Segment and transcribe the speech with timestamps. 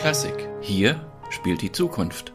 [0.00, 0.48] Classic.
[0.62, 0.98] Hier
[1.28, 2.32] spielt die Zukunft.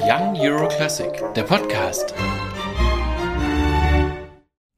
[0.00, 2.14] Young Euro Classic, der Podcast.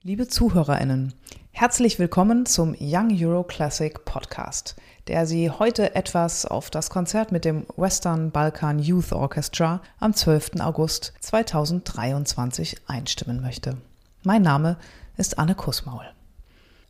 [0.03, 1.15] Liebe ZuhörerInnen,
[1.53, 4.75] herzlich willkommen zum Young Euro Classic Podcast,
[5.07, 10.59] der Sie heute etwas auf das Konzert mit dem Western Balkan Youth Orchestra am 12.
[10.59, 13.77] August 2023 einstimmen möchte.
[14.25, 14.77] Mein Name
[15.17, 16.05] ist Anne Kussmaul.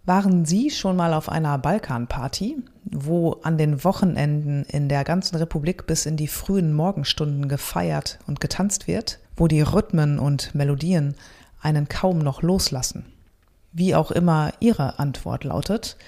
[0.07, 5.87] Waren Sie schon mal auf einer Balkanparty, wo an den Wochenenden in der ganzen Republik
[5.87, 11.15] bis in die frühen Morgenstunden gefeiert und getanzt wird, wo die Rhythmen und Melodien
[11.61, 13.05] einen kaum noch loslassen?
[13.73, 15.99] Wie auch immer Ihre Antwort lautet,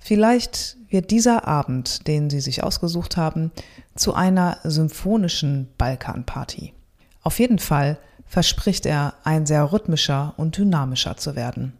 [0.00, 3.52] vielleicht wird dieser Abend, den Sie sich ausgesucht haben,
[3.94, 6.74] zu einer symphonischen Balkanparty.
[7.22, 11.74] Auf jeden Fall verspricht er ein sehr rhythmischer und dynamischer zu werden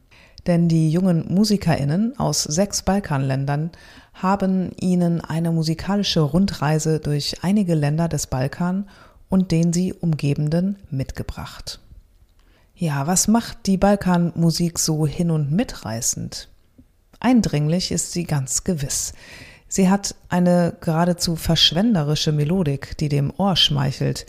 [0.47, 3.71] denn die jungen Musikerinnen aus sechs Balkanländern
[4.15, 8.89] haben ihnen eine musikalische Rundreise durch einige Länder des Balkan
[9.29, 11.81] und den sie umgebenden mitgebracht.
[12.75, 16.49] Ja, was macht die Balkanmusik so hin und mitreißend?
[17.21, 19.15] Eindringlich ist sie ganz gewiss.
[19.69, 24.27] Sie hat eine geradezu verschwenderische Melodik, die dem Ohr schmeichelt.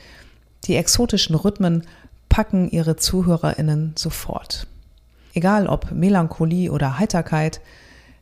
[0.66, 1.84] Die exotischen Rhythmen
[2.30, 4.68] packen ihre Zuhörerinnen sofort.
[5.38, 7.62] Egal ob Melancholie oder Heiterkeit,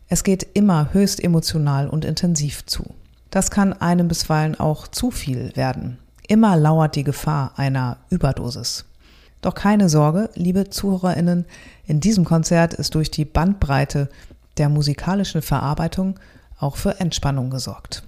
[0.09, 2.93] es geht immer höchst emotional und intensiv zu.
[3.29, 5.97] Das kann einem bisweilen auch zu viel werden.
[6.27, 8.83] Immer lauert die Gefahr einer Überdosis.
[9.39, 11.45] Doch keine Sorge, liebe Zuhörerinnen,
[11.87, 14.09] in diesem Konzert ist durch die Bandbreite
[14.57, 16.19] der musikalischen Verarbeitung
[16.59, 18.03] auch für Entspannung gesorgt.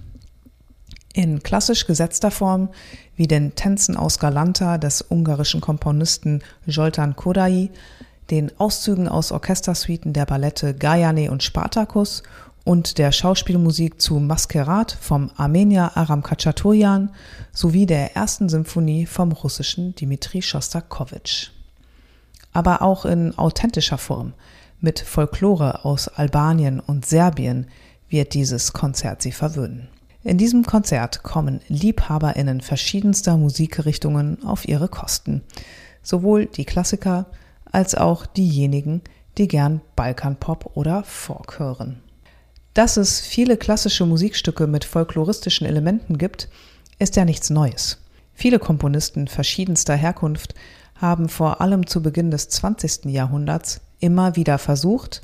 [1.14, 2.68] In klassisch gesetzter Form,
[3.16, 7.72] wie den Tänzen aus Galanta des ungarischen Komponisten Zoltán Kodai,
[8.30, 12.24] den Auszügen aus Orchestersuiten der Ballette Gajane und Spartacus
[12.64, 17.12] und der Schauspielmusik zu Maskerat vom Armenier Aram Khachaturian
[17.54, 21.52] sowie der ersten Symphonie vom russischen Dmitri Schostakowitsch.
[22.52, 24.34] Aber auch in authentischer Form
[24.82, 27.68] mit Folklore aus Albanien und Serbien
[28.10, 29.88] wird dieses Konzert sie verwöhnen.
[30.24, 35.42] In diesem Konzert kommen LiebhaberInnen verschiedenster Musikrichtungen auf ihre Kosten.
[36.04, 37.28] Sowohl die Klassiker
[37.78, 39.04] als auch diejenigen,
[39.38, 42.02] die gern Balkanpop oder Folk hören.
[42.74, 46.50] Dass es viele klassische Musikstücke mit folkloristischen Elementen gibt,
[46.98, 48.00] ist ja nichts Neues.
[48.34, 50.56] Viele Komponisten verschiedenster Herkunft
[50.96, 53.06] haben vor allem zu Beginn des 20.
[53.06, 55.22] Jahrhunderts immer wieder versucht,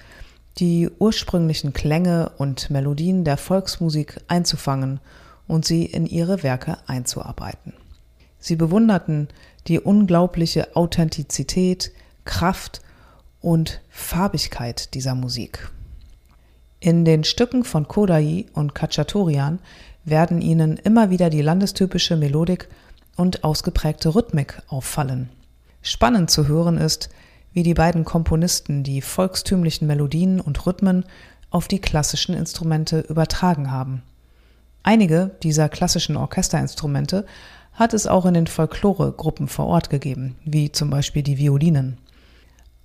[0.59, 4.99] die ursprünglichen Klänge und Melodien der Volksmusik einzufangen
[5.47, 7.73] und sie in ihre Werke einzuarbeiten.
[8.37, 9.29] Sie bewunderten
[9.65, 11.91] die unglaubliche Authentizität,
[12.25, 12.81] Kraft
[13.41, 15.69] und Farbigkeit dieser Musik.
[16.79, 19.59] In den Stücken von Kodai und Kachaturian
[20.05, 22.67] werden ihnen immer wieder die landestypische Melodik
[23.15, 25.29] und ausgeprägte Rhythmik auffallen.
[25.81, 27.09] Spannend zu hören ist,
[27.53, 31.05] wie die beiden Komponisten die volkstümlichen Melodien und Rhythmen
[31.51, 34.01] auf die klassischen Instrumente übertragen haben.
[34.81, 37.25] Einige dieser klassischen Orchesterinstrumente
[37.73, 41.97] hat es auch in den Folklore-Gruppen vor Ort gegeben, wie zum Beispiel die Violinen.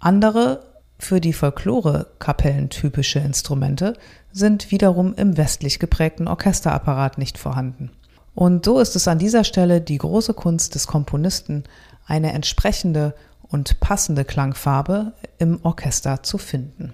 [0.01, 0.65] Andere
[0.99, 3.95] für die Folklore-Kapellen typische Instrumente
[4.33, 7.91] sind wiederum im westlich geprägten Orchesterapparat nicht vorhanden.
[8.35, 11.65] Und so ist es an dieser Stelle die große Kunst des Komponisten,
[12.07, 16.93] eine entsprechende und passende Klangfarbe im Orchester zu finden.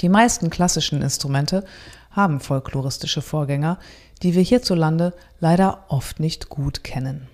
[0.00, 1.64] Die meisten klassischen Instrumente
[2.10, 3.78] haben folkloristische Vorgänger,
[4.22, 7.28] die wir hierzulande leider oft nicht gut kennen.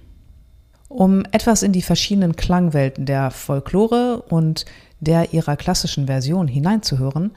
[0.97, 4.65] Um etwas in die verschiedenen Klangwelten der Folklore und
[4.99, 7.33] der ihrer klassischen Version hineinzuhören,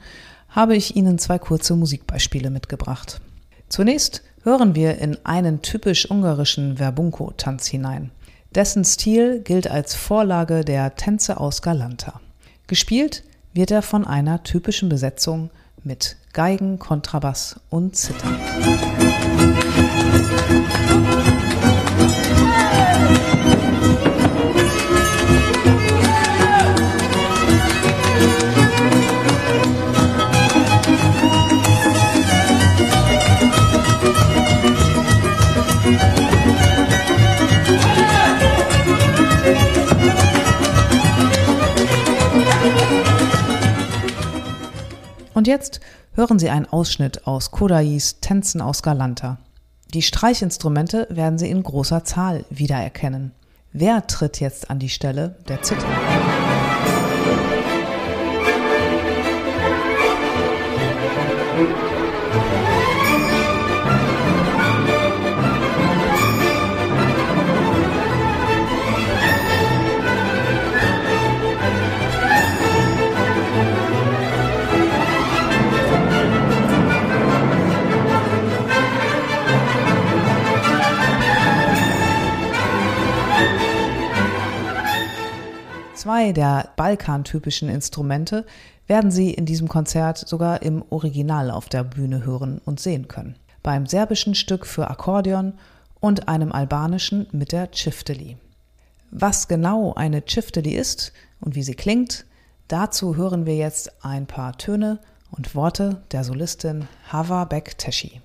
[0.48, 3.20] habe ich Ihnen zwei kurze Musikbeispiele mitgebracht.
[3.68, 8.10] Zunächst hören wir in einen typisch ungarischen Verbunko-Tanz hinein.
[8.54, 12.18] Dessen Stil gilt als Vorlage der Tänze aus Galanta.
[12.66, 15.50] Gespielt wird er von einer typischen Besetzung
[15.84, 19.09] mit Geigen, Kontrabass und Zither.
[45.50, 45.80] Jetzt
[46.14, 49.38] hören Sie einen Ausschnitt aus Kodais Tänzen aus Galanta.
[49.92, 53.32] Die Streichinstrumente werden Sie in großer Zahl wiedererkennen.
[53.72, 55.88] Wer tritt jetzt an die Stelle der Zither?
[86.20, 88.44] Zwei der balkantypischen Instrumente
[88.86, 93.36] werden Sie in diesem Konzert sogar im Original auf der Bühne hören und sehen können.
[93.62, 95.54] Beim serbischen Stück für Akkordeon
[95.98, 98.36] und einem albanischen mit der Çifteli.
[99.10, 102.26] Was genau eine Çifteli ist und wie sie klingt,
[102.68, 104.98] dazu hören wir jetzt ein paar Töne
[105.30, 108.20] und Worte der Solistin Hava Bekteshi.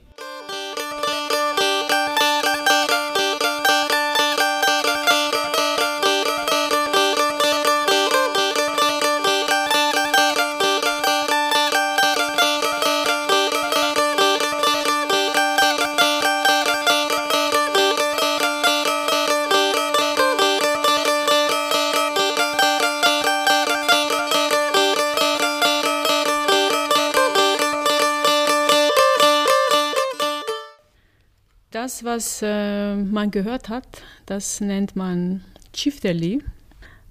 [31.86, 36.44] Das, was äh, man gehört hat, das nennt man Chifteli.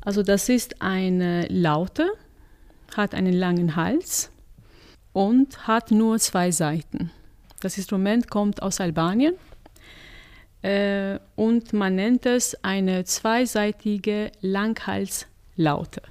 [0.00, 2.10] Also das ist eine Laute,
[2.96, 4.32] hat einen langen Hals
[5.12, 7.12] und hat nur zwei Seiten.
[7.60, 9.34] Das Instrument kommt aus Albanien
[10.62, 16.02] äh, und man nennt es eine zweiseitige Langhalslaute.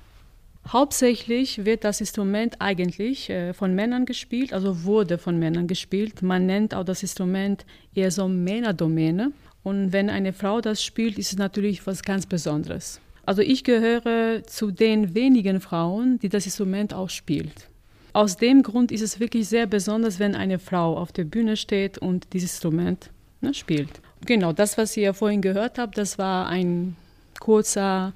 [0.68, 6.22] Hauptsächlich wird das Instrument eigentlich äh, von Männern gespielt, also wurde von Männern gespielt.
[6.22, 9.34] Man nennt auch das Instrument eher so Männerdomäne.
[9.64, 13.00] Und wenn eine Frau das spielt, ist es natürlich was ganz Besonderes.
[13.26, 17.68] Also ich gehöre zu den wenigen Frauen, die das Instrument auch spielt.
[18.12, 21.98] Aus dem Grund ist es wirklich sehr besonders, wenn eine Frau auf der Bühne steht
[21.98, 23.10] und dieses Instrument
[23.42, 24.02] ne, spielt.
[24.26, 26.96] Genau, das, was ihr vorhin gehört habt, das war ein
[27.40, 28.14] kurzer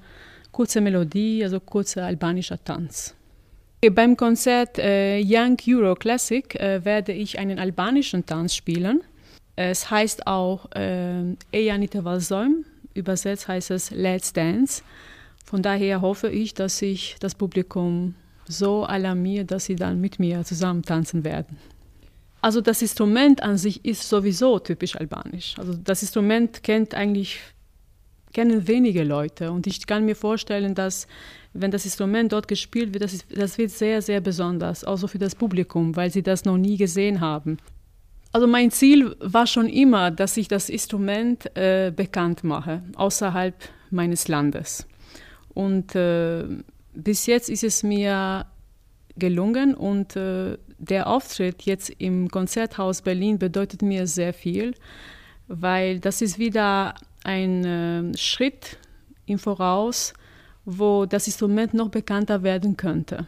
[0.58, 3.14] kurze Melodie, also kurzer albanischer Tanz.
[3.92, 9.02] Beim Konzert äh, Young Euro Classic äh, werde ich einen albanischen Tanz spielen.
[9.54, 14.82] Es heißt auch äh, Ejanite Valsoim, übersetzt heißt es Let's Dance.
[15.44, 18.16] Von daher hoffe ich, dass sich das Publikum
[18.48, 21.56] so alarmiert, dass sie dann mit mir zusammen tanzen werden.
[22.40, 25.54] Also das Instrument an sich ist sowieso typisch albanisch.
[25.56, 27.38] Also das Instrument kennt eigentlich
[28.32, 29.50] kennen wenige Leute.
[29.52, 31.06] Und ich kann mir vorstellen, dass
[31.52, 35.18] wenn das Instrument dort gespielt wird, das, ist, das wird sehr, sehr besonders, auch für
[35.18, 37.58] das Publikum, weil sie das noch nie gesehen haben.
[38.32, 43.54] Also mein Ziel war schon immer, dass ich das Instrument äh, bekannt mache, außerhalb
[43.90, 44.86] meines Landes.
[45.54, 46.44] Und äh,
[46.92, 48.46] bis jetzt ist es mir
[49.16, 54.74] gelungen und äh, der Auftritt jetzt im Konzerthaus Berlin bedeutet mir sehr viel,
[55.48, 56.94] weil das ist wieder
[57.28, 58.78] ein äh, Schritt
[59.26, 60.14] im Voraus,
[60.64, 63.26] wo das Instrument noch bekannter werden könnte.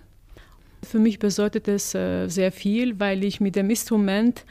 [0.83, 4.45] Für mich bedeutet es äh, sehr viel, weil ich mit dem Instrument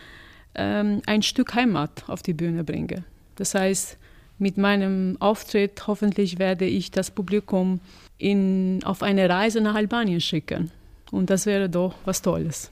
[0.53, 3.03] ähm, ein Stück Heimat auf die Bühne bringe.
[3.35, 3.97] Das heißt,
[4.37, 7.79] mit meinem Auftritt hoffentlich werde ich das Publikum
[8.19, 10.71] in, auf eine Reise nach Albanien schicken.
[11.11, 12.71] Und das wäre doch was Tolles.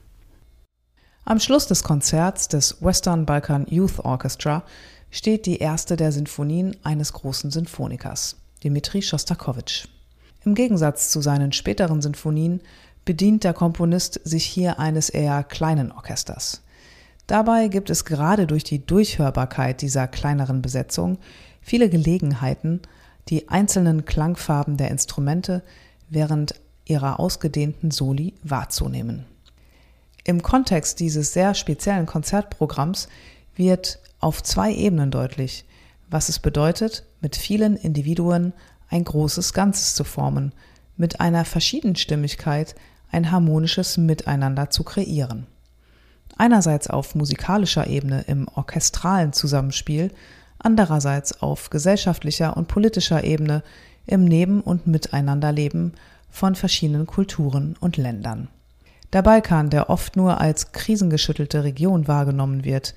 [1.24, 4.62] Am Schluss des Konzerts des Western Balkan Youth Orchestra
[5.10, 9.88] steht die erste der Sinfonien eines großen Sinfonikers, Dmitri Schostakowitsch.
[10.44, 12.60] Im Gegensatz zu seinen späteren Sinfonien
[13.04, 16.62] bedient der Komponist sich hier eines eher kleinen Orchesters.
[17.26, 21.18] Dabei gibt es gerade durch die Durchhörbarkeit dieser kleineren Besetzung
[21.60, 22.80] viele Gelegenheiten,
[23.28, 25.62] die einzelnen Klangfarben der Instrumente
[26.08, 26.54] während
[26.86, 29.26] ihrer ausgedehnten Soli wahrzunehmen.
[30.24, 33.08] Im Kontext dieses sehr speziellen Konzertprogramms
[33.54, 35.64] wird auf zwei Ebenen deutlich,
[36.10, 38.52] was es bedeutet, mit vielen Individuen
[38.88, 40.52] ein großes Ganzes zu formen,
[40.96, 42.74] mit einer Verschiedenstimmigkeit
[43.10, 45.46] ein harmonisches Miteinander zu kreieren.
[46.36, 50.12] Einerseits auf musikalischer Ebene im orchestralen Zusammenspiel,
[50.58, 53.62] andererseits auf gesellschaftlicher und politischer Ebene
[54.06, 55.94] im Neben- und Miteinanderleben
[56.30, 58.48] von verschiedenen Kulturen und Ländern.
[59.12, 62.94] Der Balkan, der oft nur als krisengeschüttelte Region wahrgenommen wird,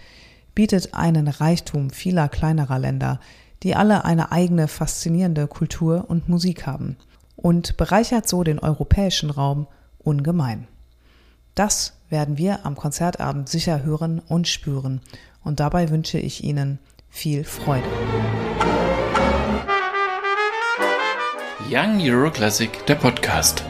[0.55, 3.19] bietet einen Reichtum vieler kleinerer Länder,
[3.63, 6.97] die alle eine eigene faszinierende Kultur und Musik haben
[7.35, 9.67] und bereichert so den europäischen Raum
[9.99, 10.67] ungemein.
[11.55, 15.01] Das werden wir am Konzertabend sicher hören und spüren
[15.43, 16.79] und dabei wünsche ich Ihnen
[17.09, 17.87] viel Freude.
[21.69, 23.63] Young Euro Classic, der Podcast.